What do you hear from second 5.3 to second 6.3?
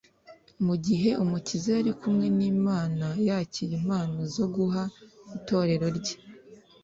itorero rye,